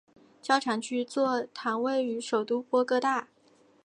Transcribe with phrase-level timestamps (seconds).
[0.41, 3.27] 教长区座堂位于首都波哥大。